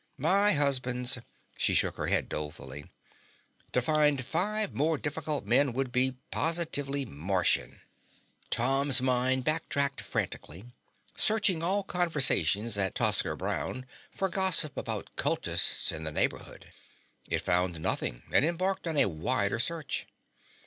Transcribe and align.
"My 0.17 0.53
husbands." 0.53 1.19
She 1.59 1.75
shook 1.75 1.97
her 1.97 2.07
head 2.07 2.27
dolefully. 2.27 2.89
"To 3.71 3.83
find 3.83 4.25
five 4.25 4.73
more 4.73 4.97
difficult 4.97 5.45
men 5.45 5.73
would 5.73 5.91
be 5.91 6.17
positively 6.31 7.05
Martian." 7.05 7.81
Tom's 8.49 8.99
mind 8.99 9.43
backtracked 9.43 10.01
frantically, 10.01 10.65
searching 11.15 11.61
all 11.61 11.83
conversations 11.83 12.79
at 12.79 12.95
Tosker 12.95 13.35
Brown 13.37 13.85
for 14.09 14.27
gossip 14.27 14.75
about 14.75 15.11
cultists 15.17 15.91
in 15.91 16.03
the 16.03 16.11
neighborhood. 16.11 16.73
It 17.29 17.43
found 17.43 17.79
nothing 17.79 18.23
and 18.33 18.43
embarked 18.43 18.87
on 18.87 18.97
a 18.97 19.05
wider 19.07 19.59
search. 19.59 20.07